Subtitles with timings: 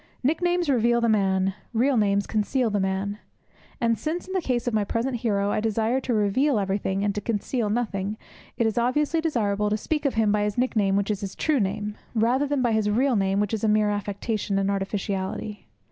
[0.23, 3.19] Nicknames reveal the man; real names conceal the man.
[3.79, 7.13] And since, in the case of my present hero, I desire to reveal everything and
[7.13, 8.17] to conceal nothing,
[8.57, 11.59] it is obviously desirable to speak of him by his nickname, which is his true
[11.59, 15.67] name, rather than by his real name, which is a mere affectation and artificiality.